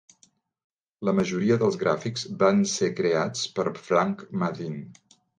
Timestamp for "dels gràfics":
1.63-2.23